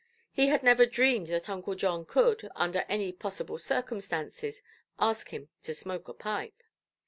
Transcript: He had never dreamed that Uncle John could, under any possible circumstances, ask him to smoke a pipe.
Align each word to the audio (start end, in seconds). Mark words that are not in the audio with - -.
He 0.31 0.47
had 0.47 0.63
never 0.63 0.87
dreamed 0.87 1.27
that 1.27 1.47
Uncle 1.47 1.75
John 1.75 2.05
could, 2.07 2.49
under 2.55 2.83
any 2.89 3.11
possible 3.11 3.59
circumstances, 3.59 4.63
ask 4.97 5.29
him 5.29 5.49
to 5.61 5.75
smoke 5.75 6.07
a 6.07 6.13
pipe. 6.15 6.63